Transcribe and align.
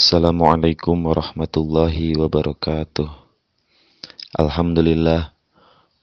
Assalamualaikum 0.00 1.12
warahmatullahi 1.12 2.16
wabarakatuh. 2.16 3.04
Alhamdulillah 4.32 5.36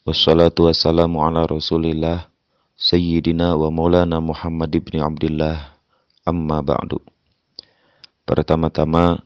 wassalatu 0.05 0.69
wassalamu 0.69 1.25
ala 1.25 1.49
Rasulillah 1.49 2.29
Sayyidina 2.77 3.57
wa 3.57 3.73
Maulana 3.73 4.21
Muhammad 4.21 4.69
ibn 4.77 5.01
Abdullah 5.01 5.81
amma 6.29 6.61
ba'du. 6.61 7.01
Pertama-tama 8.21 9.17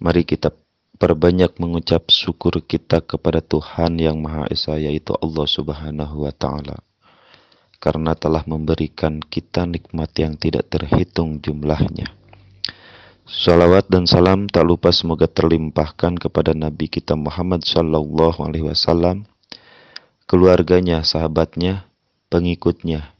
mari 0.00 0.24
kita 0.24 0.56
perbanyak 0.96 1.52
mengucap 1.60 2.08
syukur 2.08 2.64
kita 2.64 3.04
kepada 3.04 3.44
Tuhan 3.44 4.00
yang 4.00 4.24
Maha 4.24 4.48
Esa 4.48 4.80
yaitu 4.80 5.12
Allah 5.20 5.44
Subhanahu 5.44 6.24
wa 6.24 6.32
taala 6.32 6.80
karena 7.76 8.16
telah 8.16 8.40
memberikan 8.48 9.20
kita 9.20 9.68
nikmat 9.68 10.16
yang 10.16 10.40
tidak 10.40 10.64
terhitung 10.72 11.44
jumlahnya. 11.44 12.19
Salawat 13.30 13.86
dan 13.86 14.10
salam 14.10 14.50
tak 14.50 14.66
lupa 14.66 14.90
semoga 14.90 15.30
terlimpahkan 15.30 16.18
kepada 16.18 16.50
Nabi 16.50 16.90
kita 16.90 17.14
Muhammad 17.14 17.62
Sallallahu 17.62 18.42
Alaihi 18.42 18.66
Wasallam, 18.66 19.22
keluarganya, 20.26 21.06
sahabatnya, 21.06 21.86
pengikutnya, 22.26 23.14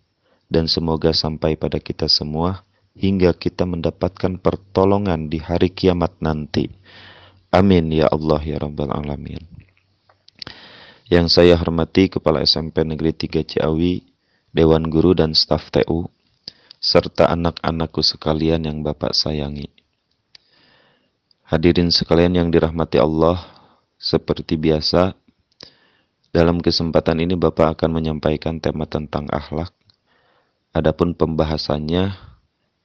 dan 0.51 0.67
semoga 0.67 1.15
sampai 1.15 1.55
pada 1.55 1.79
kita 1.79 2.11
semua 2.11 2.67
hingga 2.99 3.31
kita 3.31 3.63
mendapatkan 3.63 4.35
pertolongan 4.43 5.31
di 5.31 5.39
hari 5.39 5.71
kiamat 5.71 6.19
nanti. 6.19 6.75
Amin 7.55 7.95
ya 7.95 8.11
Allah 8.11 8.43
ya 8.43 8.59
Rabbal 8.59 8.91
Alamin. 8.91 9.47
Yang 11.07 11.39
saya 11.39 11.55
hormati 11.55 12.11
Kepala 12.11 12.43
SMP 12.43 12.83
Negeri 12.83 13.15
3 13.15 13.47
Ciawi, 13.47 14.03
Dewan 14.51 14.91
Guru 14.91 15.15
dan 15.15 15.39
staf 15.39 15.71
TU, 15.71 16.11
serta 16.83 17.31
anak-anakku 17.31 18.03
sekalian 18.03 18.67
yang 18.67 18.83
Bapak 18.83 19.15
sayangi. 19.15 19.80
Hadirin 21.51 21.91
sekalian 21.91 22.39
yang 22.39 22.47
dirahmati 22.55 23.03
Allah, 23.03 23.43
seperti 23.99 24.55
biasa, 24.55 25.19
dalam 26.31 26.63
kesempatan 26.63 27.19
ini 27.27 27.35
Bapak 27.35 27.75
akan 27.75 27.91
menyampaikan 27.91 28.63
tema 28.63 28.87
tentang 28.87 29.27
akhlak. 29.35 29.75
Adapun 30.71 31.11
pembahasannya 31.11 32.15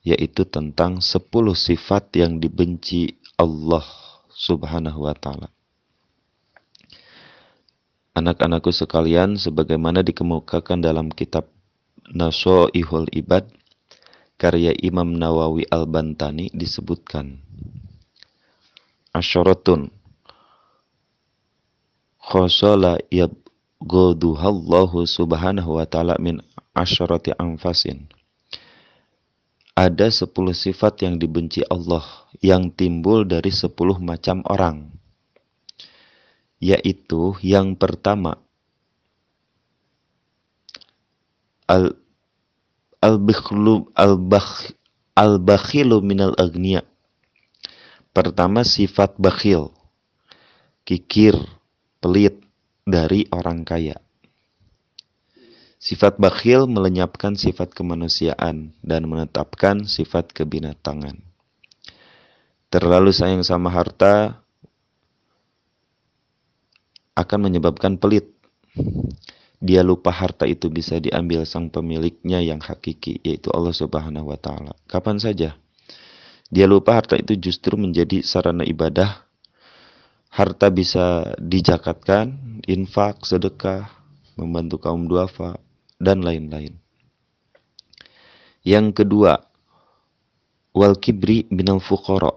yaitu 0.02 0.50
tentang 0.50 0.98
10 0.98 1.30
sifat 1.54 2.10
yang 2.18 2.42
dibenci 2.42 3.22
Allah 3.38 3.86
Subhanahu 4.34 5.06
wa 5.06 5.14
taala. 5.14 5.54
Anak-anakku 8.18 8.74
sekalian, 8.74 9.38
sebagaimana 9.38 10.02
dikemukakan 10.02 10.82
dalam 10.82 11.14
kitab 11.14 11.54
Nasoihul 12.10 13.14
Ibad 13.14 13.46
karya 14.42 14.74
Imam 14.82 15.14
Nawawi 15.14 15.70
Al-Bantani 15.70 16.50
disebutkan 16.50 17.46
Asyaratun 19.16 19.88
khosala 22.20 23.00
yabgoduhallahu 23.08 25.08
subhanahu 25.08 25.80
wa 25.80 25.88
ta'ala 25.88 26.20
min 26.20 26.44
asyarati 26.76 27.32
anfasin. 27.40 28.12
Ada 29.76 30.12
sepuluh 30.12 30.52
sifat 30.52 31.08
yang 31.08 31.16
dibenci 31.16 31.64
Allah 31.68 32.04
yang 32.44 32.72
timbul 32.76 33.24
dari 33.24 33.56
sepuluh 33.56 33.96
macam 34.04 34.44
orang. 34.48 34.92
Yaitu 36.60 37.40
yang 37.40 37.76
pertama 37.76 38.40
al 41.68 41.96
al 43.04 43.16
bikhlu 43.20 43.92
al 43.96 44.20
bakh 44.20 44.76
al 45.16 45.40
bakhilu 45.40 46.04
minal 46.04 46.36
agniya. 46.40 46.84
Pertama 48.16 48.64
sifat 48.64 49.20
bakhil, 49.20 49.76
kikir, 50.88 51.36
pelit 52.00 52.40
dari 52.88 53.28
orang 53.28 53.68
kaya. 53.68 54.00
Sifat 55.76 56.16
bakhil 56.16 56.64
melenyapkan 56.64 57.36
sifat 57.36 57.76
kemanusiaan 57.76 58.72
dan 58.80 59.12
menetapkan 59.12 59.84
sifat 59.84 60.32
kebinatangan. 60.32 61.20
Terlalu 62.72 63.12
sayang 63.12 63.44
sama 63.44 63.68
harta 63.68 64.40
akan 67.20 67.52
menyebabkan 67.52 68.00
pelit 68.00 68.32
dia 69.60 69.84
lupa 69.84 70.16
harta 70.16 70.48
itu 70.48 70.72
bisa 70.72 71.04
diambil 71.04 71.44
sang 71.44 71.68
pemiliknya 71.68 72.40
yang 72.40 72.64
hakiki, 72.64 73.20
yaitu 73.28 73.52
Allah 73.52 73.76
Subhanahu 73.76 74.32
wa 74.32 74.40
Ta'ala. 74.40 74.72
Kapan 74.88 75.20
saja 75.20 75.60
dia 76.54 76.70
lupa 76.70 76.98
harta 77.02 77.18
itu 77.18 77.34
justru 77.38 77.74
menjadi 77.74 78.22
sarana 78.22 78.62
ibadah, 78.62 79.26
harta 80.30 80.70
bisa 80.70 81.34
dijakatkan, 81.42 82.62
infak, 82.70 83.26
sedekah, 83.26 83.90
membantu 84.38 84.78
kaum 84.78 85.10
duafa, 85.10 85.58
dan 85.98 86.22
lain-lain. 86.22 86.76
Yang 88.66 89.06
kedua, 89.06 89.46
wal 90.76 90.98
kibri 91.00 91.48
minal 91.50 91.80
fuqara. 91.80 92.36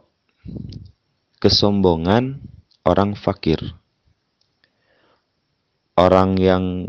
Kesombongan 1.43 2.41
orang 2.87 3.19
fakir. 3.19 3.61
Orang 5.99 6.39
yang 6.39 6.87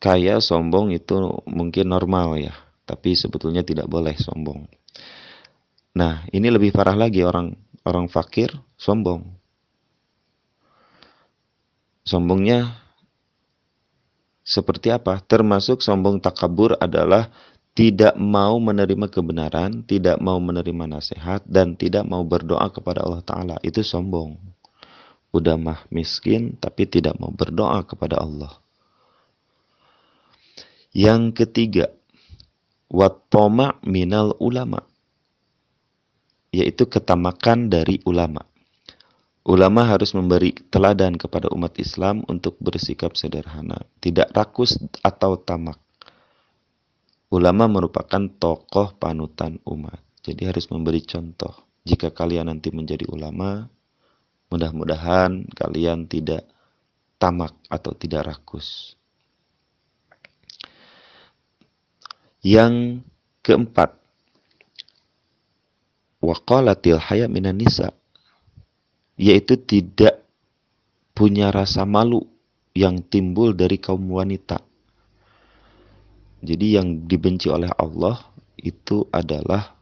kaya 0.00 0.40
sombong 0.40 0.96
itu 0.96 1.44
mungkin 1.44 1.92
normal 1.92 2.40
ya, 2.40 2.54
tapi 2.88 3.12
sebetulnya 3.12 3.60
tidak 3.60 3.84
boleh 3.90 4.16
sombong. 4.16 4.64
Nah, 5.96 6.26
ini 6.34 6.48
lebih 6.52 6.74
parah 6.74 6.96
lagi 6.96 7.24
orang 7.24 7.56
orang 7.88 8.10
fakir 8.10 8.52
sombong. 8.76 9.24
Sombongnya 12.04 12.72
seperti 14.48 14.88
apa? 14.88 15.20
Termasuk 15.20 15.84
sombong 15.84 16.24
takabur 16.24 16.72
adalah 16.80 17.28
tidak 17.76 18.16
mau 18.16 18.56
menerima 18.56 19.06
kebenaran, 19.12 19.84
tidak 19.84 20.16
mau 20.18 20.40
menerima 20.40 20.98
nasihat, 20.98 21.44
dan 21.44 21.76
tidak 21.76 22.08
mau 22.08 22.24
berdoa 22.24 22.72
kepada 22.72 23.04
Allah 23.04 23.20
Ta'ala. 23.20 23.56
Itu 23.60 23.84
sombong. 23.84 24.40
Udah 25.30 25.60
mah 25.60 25.84
miskin, 25.92 26.56
tapi 26.56 26.88
tidak 26.88 27.20
mau 27.20 27.28
berdoa 27.28 27.84
kepada 27.84 28.24
Allah. 28.24 28.56
Yang 30.96 31.44
ketiga, 31.44 31.92
watoma 32.88 33.76
minal 33.84 34.32
ulama, 34.40 34.87
yaitu 36.52 36.88
ketamakan 36.88 37.68
dari 37.68 38.00
ulama. 38.08 38.44
Ulama 39.48 39.88
harus 39.88 40.12
memberi 40.12 40.52
teladan 40.68 41.16
kepada 41.16 41.48
umat 41.56 41.72
Islam 41.80 42.20
untuk 42.28 42.60
bersikap 42.60 43.16
sederhana, 43.16 43.80
tidak 44.04 44.28
rakus 44.36 44.76
atau 45.00 45.40
tamak. 45.40 45.80
Ulama 47.32 47.64
merupakan 47.68 48.28
tokoh 48.28 48.92
panutan 49.00 49.56
umat, 49.64 50.00
jadi 50.20 50.52
harus 50.52 50.68
memberi 50.68 51.00
contoh. 51.04 51.52
Jika 51.88 52.12
kalian 52.12 52.52
nanti 52.52 52.68
menjadi 52.68 53.08
ulama, 53.08 53.64
mudah-mudahan 54.52 55.48
kalian 55.56 56.04
tidak 56.04 56.44
tamak 57.16 57.56
atau 57.72 57.92
tidak 57.96 58.28
rakus. 58.28 58.96
Yang 62.44 63.04
keempat, 63.40 63.96
waqalatil 66.18 66.98
haya 66.98 67.26
minan 67.30 67.58
nisa, 67.58 67.94
yaitu 69.18 69.58
tidak 69.58 70.22
punya 71.14 71.50
rasa 71.50 71.82
malu 71.82 72.26
yang 72.74 73.02
timbul 73.02 73.54
dari 73.54 73.82
kaum 73.82 74.06
wanita. 74.06 74.62
Jadi 76.38 76.78
yang 76.78 77.10
dibenci 77.10 77.50
oleh 77.50 77.70
Allah 77.74 78.22
itu 78.54 79.06
adalah 79.10 79.74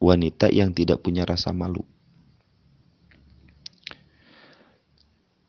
wanita 0.00 0.48
yang 0.48 0.72
tidak 0.72 1.04
punya 1.04 1.28
rasa 1.28 1.52
malu. 1.52 1.84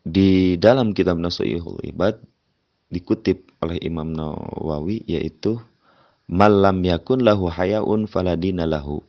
Di 0.04 0.58
dalam 0.58 0.92
kitab 0.92 1.22
Nasuihul 1.22 1.86
Ibad 1.86 2.20
dikutip 2.90 3.54
oleh 3.62 3.78
Imam 3.86 4.10
Nawawi 4.10 5.06
yaitu 5.06 5.62
malam 6.26 6.82
yakun 6.82 7.22
lahu 7.22 7.48
hayaun 7.48 8.10
faladina 8.10 8.66
lahu. 8.66 9.06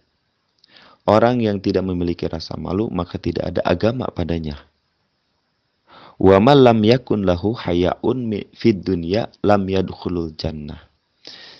Orang 1.10 1.42
yang 1.42 1.58
tidak 1.58 1.82
memiliki 1.82 2.30
rasa 2.30 2.54
malu 2.54 2.86
maka 2.86 3.18
tidak 3.18 3.50
ada 3.50 3.66
agama 3.66 4.06
padanya. 4.14 4.62
Wa 6.22 6.38
malam 6.38 6.78
yakun 6.86 7.26
lahu 7.26 7.50
hayaun 7.58 8.30
fid 8.54 8.86
dunya 8.86 9.26
lam 9.42 9.66
yadkhulul 9.66 10.38
jannah. 10.38 10.86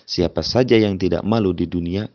Siapa 0.06 0.46
saja 0.46 0.78
yang 0.78 0.94
tidak 1.02 1.26
malu 1.26 1.50
di 1.50 1.66
dunia 1.66 2.06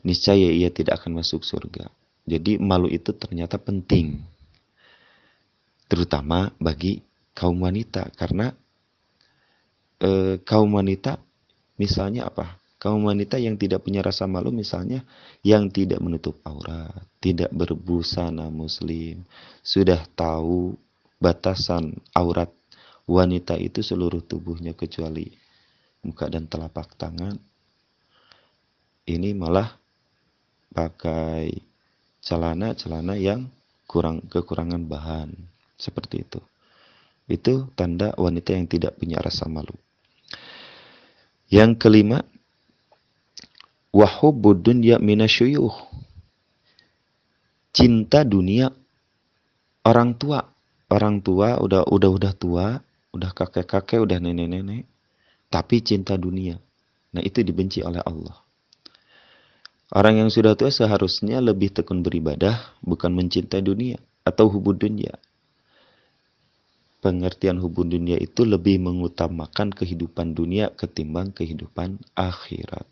niscaya 0.00 0.48
ia 0.48 0.72
tidak 0.72 1.04
akan 1.04 1.20
masuk 1.20 1.44
surga. 1.44 1.92
Jadi 2.24 2.56
malu 2.56 2.88
itu 2.88 3.12
ternyata 3.12 3.60
penting. 3.60 4.24
Terutama 5.92 6.56
bagi 6.56 7.04
kaum 7.36 7.60
wanita 7.62 8.08
karena 8.16 8.56
e, 10.00 10.40
kaum 10.40 10.72
wanita 10.72 11.20
misalnya 11.76 12.32
apa? 12.32 12.56
Kaum 12.86 13.02
wanita 13.02 13.42
yang 13.42 13.58
tidak 13.58 13.82
punya 13.82 13.98
rasa 13.98 14.30
malu 14.30 14.54
misalnya 14.54 15.02
yang 15.42 15.74
tidak 15.74 15.98
menutup 15.98 16.38
aurat, 16.46 16.94
tidak 17.18 17.50
berbusana 17.50 18.46
muslim, 18.46 19.26
sudah 19.58 20.06
tahu 20.14 20.78
batasan 21.18 21.98
aurat 22.14 22.46
wanita 23.10 23.58
itu 23.58 23.82
seluruh 23.82 24.22
tubuhnya 24.22 24.70
kecuali 24.78 25.34
muka 26.06 26.30
dan 26.30 26.46
telapak 26.46 26.94
tangan. 26.94 27.34
Ini 29.02 29.34
malah 29.34 29.74
pakai 30.70 31.58
celana-celana 32.22 33.18
yang 33.18 33.50
kurang 33.90 34.22
kekurangan 34.30 34.86
bahan 34.86 35.34
seperti 35.74 36.22
itu. 36.22 36.38
Itu 37.26 37.66
tanda 37.74 38.14
wanita 38.14 38.54
yang 38.54 38.70
tidak 38.70 38.94
punya 38.94 39.18
rasa 39.18 39.50
malu. 39.50 39.74
Yang 41.50 41.82
kelima, 41.82 42.22
wahubbud 43.96 44.60
dunya 44.60 45.00
minasyuyuh. 45.00 45.72
Cinta 47.72 48.28
dunia 48.28 48.68
orang 49.88 50.12
tua. 50.20 50.52
Orang 50.86 51.18
tua 51.18 51.58
udah 51.58 51.82
udah 51.82 52.10
udah 52.14 52.32
tua, 52.38 52.78
udah 53.10 53.34
kakek-kakek, 53.34 54.06
udah 54.06 54.22
nenek-nenek, 54.22 54.86
tapi 55.50 55.82
cinta 55.82 56.14
dunia. 56.14 56.62
Nah, 57.10 57.26
itu 57.26 57.42
dibenci 57.42 57.82
oleh 57.82 57.98
Allah. 58.06 58.38
Orang 59.90 60.22
yang 60.22 60.30
sudah 60.30 60.54
tua 60.54 60.70
seharusnya 60.70 61.42
lebih 61.42 61.74
tekun 61.74 62.06
beribadah, 62.06 62.78
bukan 62.86 63.10
mencintai 63.18 63.66
dunia 63.66 63.98
atau 64.22 64.46
hubud 64.46 64.78
dunia. 64.78 65.18
Pengertian 67.02 67.58
hubud 67.58 67.90
dunia 67.90 68.14
itu 68.22 68.46
lebih 68.46 68.78
mengutamakan 68.78 69.74
kehidupan 69.74 70.38
dunia 70.38 70.70
ketimbang 70.70 71.34
kehidupan 71.34 71.98
akhirat. 72.14 72.86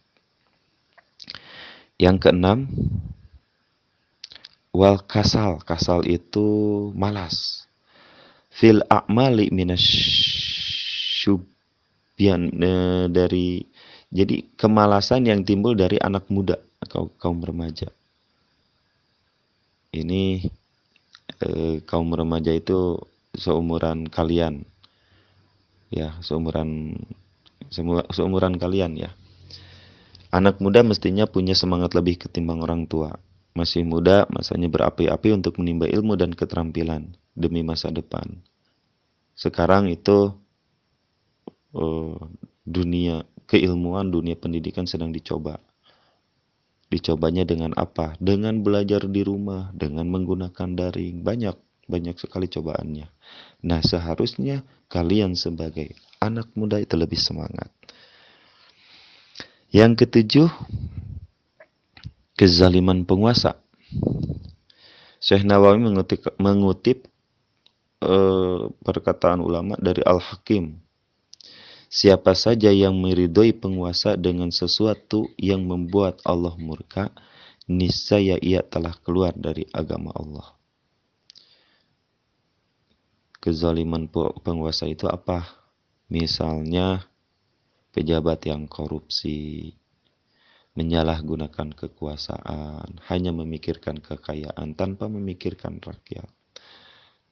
Yang 1.94 2.26
keenam, 2.26 2.66
wal 4.74 4.98
kasal. 5.06 5.62
Kasal 5.62 6.02
itu 6.10 6.90
malas. 6.98 7.70
Fil 8.50 8.82
a'mali 8.86 9.50
minasyubyan 9.50 12.42
e, 12.54 12.70
dari 13.10 13.66
jadi 14.14 14.46
kemalasan 14.54 15.26
yang 15.26 15.42
timbul 15.42 15.74
dari 15.74 15.98
anak 15.98 16.30
muda 16.30 16.54
atau 16.78 17.10
kaum 17.18 17.42
remaja. 17.42 17.90
Ini 19.94 20.42
e, 21.42 21.80
kaum 21.82 22.14
remaja 22.14 22.54
itu 22.54 22.98
seumuran 23.34 24.06
kalian. 24.10 24.62
Ya, 25.94 26.18
seumuran 26.22 26.98
seumuran 28.10 28.58
kalian 28.58 28.98
ya 28.98 29.14
Anak 30.34 30.58
muda 30.58 30.82
mestinya 30.82 31.30
punya 31.30 31.54
semangat 31.54 31.94
lebih 31.94 32.26
ketimbang 32.26 32.58
orang 32.58 32.90
tua. 32.90 33.14
Masih 33.54 33.86
muda, 33.86 34.26
masanya 34.34 34.66
berapi-api 34.66 35.30
untuk 35.30 35.62
menimba 35.62 35.86
ilmu 35.86 36.18
dan 36.18 36.34
keterampilan 36.34 37.14
demi 37.38 37.62
masa 37.62 37.94
depan. 37.94 38.42
Sekarang 39.38 39.86
itu 39.86 40.34
uh, 41.70 42.18
dunia 42.66 43.22
keilmuan, 43.46 44.10
dunia 44.10 44.34
pendidikan 44.34 44.90
sedang 44.90 45.14
dicoba. 45.14 45.62
Dicobanya 46.90 47.46
dengan 47.46 47.70
apa? 47.78 48.18
Dengan 48.18 48.58
belajar 48.58 49.06
di 49.06 49.22
rumah, 49.22 49.70
dengan 49.70 50.10
menggunakan 50.10 50.74
daring. 50.74 51.22
Banyak, 51.22 51.86
banyak 51.86 52.18
sekali 52.18 52.50
cobaannya. 52.50 53.06
Nah, 53.70 53.80
seharusnya 53.86 54.66
kalian 54.90 55.38
sebagai 55.38 55.94
anak 56.18 56.50
muda 56.58 56.82
itu 56.82 56.98
lebih 56.98 57.22
semangat. 57.22 57.70
Yang 59.74 60.06
ketujuh, 60.06 60.46
kezaliman 62.38 63.02
penguasa. 63.02 63.58
Syekh 65.18 65.42
Nawawi 65.42 65.82
mengutip, 65.82 66.30
mengutip 66.38 66.98
uh, 67.98 68.70
perkataan 68.86 69.42
ulama 69.42 69.74
dari 69.82 69.98
Al-Hakim. 70.06 70.78
Siapa 71.90 72.38
saja 72.38 72.70
yang 72.70 72.94
meridhoi 73.02 73.50
penguasa 73.50 74.14
dengan 74.14 74.54
sesuatu 74.54 75.34
yang 75.42 75.66
membuat 75.66 76.22
Allah 76.22 76.54
murka, 76.54 77.10
niscaya 77.66 78.38
ia 78.38 78.62
telah 78.62 78.94
keluar 79.02 79.34
dari 79.34 79.66
agama 79.74 80.14
Allah. 80.14 80.54
Kezaliman 83.42 84.06
penguasa 84.38 84.86
itu 84.86 85.10
apa? 85.10 85.50
Misalnya 86.06 87.10
pejabat 87.94 88.50
yang 88.50 88.66
korupsi, 88.66 89.70
menyalahgunakan 90.74 91.70
kekuasaan, 91.78 92.98
hanya 93.06 93.30
memikirkan 93.30 94.02
kekayaan 94.02 94.74
tanpa 94.74 95.06
memikirkan 95.06 95.78
rakyat. 95.78 96.26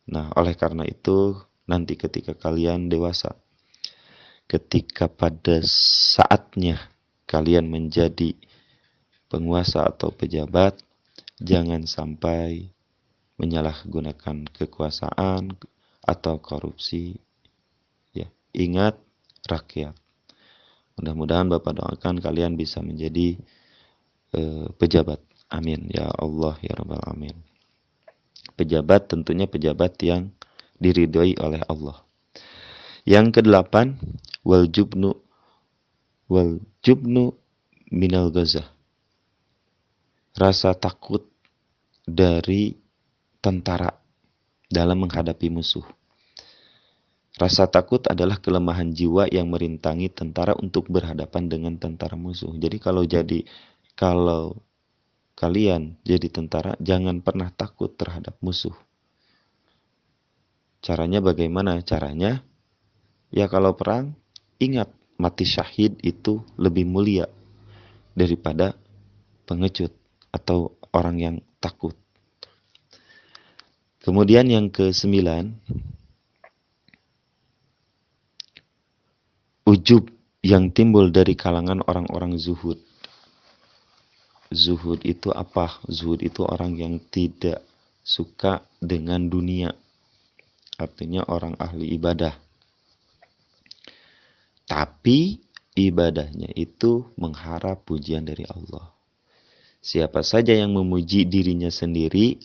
Nah, 0.06 0.30
oleh 0.38 0.54
karena 0.54 0.86
itu, 0.86 1.34
nanti 1.66 1.98
ketika 1.98 2.38
kalian 2.38 2.86
dewasa, 2.86 3.34
ketika 4.46 5.10
pada 5.10 5.58
saatnya 5.66 6.78
kalian 7.26 7.66
menjadi 7.66 8.38
penguasa 9.26 9.90
atau 9.90 10.14
pejabat, 10.14 10.78
jangan 11.42 11.82
sampai 11.90 12.70
menyalahgunakan 13.42 14.46
kekuasaan 14.54 15.58
atau 16.02 16.34
korupsi. 16.38 17.18
Ya, 18.14 18.30
ingat 18.54 19.00
rakyat. 19.50 20.01
Mudah-mudahan 21.00 21.48
Bapak 21.48 21.78
doakan 21.80 22.20
kalian 22.20 22.56
bisa 22.56 22.84
menjadi 22.84 23.40
uh, 24.36 24.68
pejabat. 24.76 25.20
Amin. 25.52 25.88
Ya 25.92 26.08
Allah, 26.08 26.56
ya 26.60 26.72
Rabbal 26.76 27.00
Amin. 27.08 27.36
Pejabat 28.56 29.08
tentunya 29.08 29.48
pejabat 29.48 29.96
yang 30.04 30.32
diridhoi 30.80 31.36
oleh 31.40 31.62
Allah. 31.68 32.00
Yang 33.08 33.40
kedelapan, 33.40 33.98
wal 34.46 34.68
jubnu 34.68 35.16
wal 36.30 36.60
jubnu 36.84 37.36
minal 37.92 38.32
gazah. 38.32 38.66
Rasa 40.32 40.72
takut 40.72 41.28
dari 42.08 42.72
tentara 43.44 43.92
dalam 44.72 45.04
menghadapi 45.04 45.52
musuh. 45.52 45.84
Rasa 47.32 47.64
takut 47.64 48.04
adalah 48.12 48.36
kelemahan 48.36 48.92
jiwa 48.92 49.24
yang 49.32 49.48
merintangi 49.48 50.12
tentara 50.12 50.52
untuk 50.52 50.92
berhadapan 50.92 51.48
dengan 51.48 51.74
tentara 51.80 52.12
musuh. 52.12 52.52
Jadi 52.52 52.76
kalau 52.76 53.08
jadi 53.08 53.48
kalau 53.96 54.60
kalian 55.32 55.96
jadi 56.04 56.28
tentara, 56.28 56.76
jangan 56.76 57.24
pernah 57.24 57.48
takut 57.48 57.88
terhadap 57.96 58.36
musuh. 58.44 58.76
Caranya 60.84 61.24
bagaimana? 61.24 61.80
Caranya 61.80 62.44
ya 63.32 63.48
kalau 63.48 63.72
perang 63.80 64.12
ingat 64.60 64.92
mati 65.16 65.48
syahid 65.48 65.96
itu 66.04 66.44
lebih 66.60 66.84
mulia 66.84 67.30
daripada 68.12 68.76
pengecut 69.48 69.94
atau 70.28 70.76
orang 70.92 71.16
yang 71.16 71.36
takut. 71.62 71.96
Kemudian 74.02 74.50
yang 74.50 74.68
ke-9 74.68 75.14
ujub 79.72 80.04
yang 80.44 80.68
timbul 80.68 81.08
dari 81.08 81.32
kalangan 81.32 81.80
orang-orang 81.88 82.36
zuhud. 82.36 82.76
Zuhud 84.52 85.00
itu 85.08 85.32
apa? 85.32 85.80
Zuhud 85.88 86.20
itu 86.20 86.44
orang 86.44 86.76
yang 86.76 87.00
tidak 87.08 87.64
suka 88.04 88.60
dengan 88.76 89.32
dunia. 89.32 89.72
Artinya 90.76 91.24
orang 91.24 91.56
ahli 91.56 91.88
ibadah. 91.96 92.36
Tapi 94.68 95.40
ibadahnya 95.72 96.52
itu 96.52 97.08
mengharap 97.16 97.88
pujian 97.88 98.28
dari 98.28 98.44
Allah. 98.44 98.92
Siapa 99.80 100.20
saja 100.20 100.52
yang 100.52 100.76
memuji 100.76 101.24
dirinya 101.24 101.72
sendiri 101.72 102.44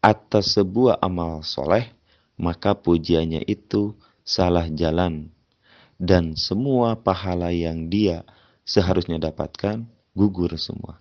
atas 0.00 0.56
sebuah 0.56 1.04
amal 1.04 1.44
soleh, 1.44 1.92
maka 2.40 2.72
pujiannya 2.72 3.44
itu 3.44 3.92
salah 4.24 4.64
jalan 4.72 5.35
dan 5.96 6.36
semua 6.36 6.96
pahala 7.00 7.52
yang 7.52 7.88
dia 7.88 8.24
seharusnya 8.68 9.16
dapatkan 9.20 9.88
gugur 10.12 10.52
semua. 10.60 11.00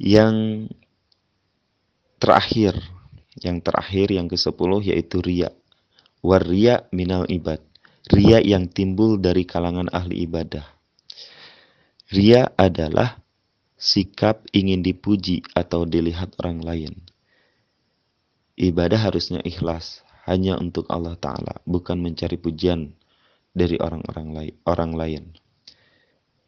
Yang 0.00 0.68
terakhir, 2.18 2.74
yang 3.38 3.62
terakhir 3.62 4.08
yang 4.10 4.26
ke-10 4.26 4.70
yaitu 4.88 5.22
ria. 5.22 5.50
Waria 6.22 6.86
minal 6.94 7.26
ibad. 7.26 7.58
Ria 8.10 8.42
yang 8.42 8.66
timbul 8.66 9.18
dari 9.18 9.46
kalangan 9.46 9.90
ahli 9.90 10.26
ibadah. 10.26 10.66
Ria 12.10 12.50
adalah 12.58 13.22
sikap 13.78 14.46
ingin 14.54 14.82
dipuji 14.82 15.42
atau 15.54 15.82
dilihat 15.82 16.38
orang 16.38 16.62
lain. 16.62 16.94
Ibadah 18.54 19.00
harusnya 19.10 19.40
ikhlas, 19.42 20.06
hanya 20.26 20.54
untuk 20.58 20.86
Allah 20.86 21.18
Ta'ala, 21.18 21.58
bukan 21.66 21.98
mencari 21.98 22.38
pujian 22.38 22.94
dari 23.50 23.76
orang-orang 23.78 24.28
lain. 24.32 24.54
Orang 24.64 24.92
lain. 24.94 25.22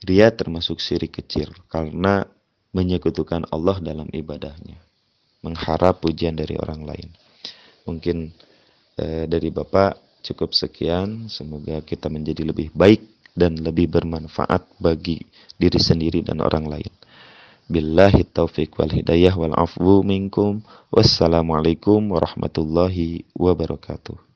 Ria 0.04 0.30
termasuk 0.30 0.78
syirik 0.78 1.16
kecil 1.18 1.50
karena 1.72 2.28
menyekutukan 2.74 3.48
Allah 3.50 3.80
dalam 3.80 4.08
ibadahnya. 4.10 4.76
Mengharap 5.44 6.00
pujian 6.00 6.36
dari 6.36 6.56
orang 6.56 6.84
lain. 6.84 7.08
Mungkin 7.84 8.32
eh, 9.00 9.24
dari 9.28 9.48
Bapak 9.52 10.22
cukup 10.24 10.56
sekian. 10.56 11.28
Semoga 11.28 11.80
kita 11.84 12.08
menjadi 12.08 12.48
lebih 12.48 12.72
baik 12.72 13.04
dan 13.34 13.58
lebih 13.60 13.90
bermanfaat 13.90 14.78
bagi 14.78 15.20
diri 15.58 15.80
sendiri 15.80 16.22
dan 16.22 16.40
orang 16.40 16.70
lain. 16.70 16.92
Billahi 17.64 18.28
taufiq 18.28 18.76
wal 18.76 18.92
hidayah 18.92 19.32
wal 19.32 19.56
afwu 19.56 20.04
minkum. 20.04 20.60
Wassalamualaikum 20.92 22.12
warahmatullahi 22.12 23.24
wabarakatuh. 23.32 24.33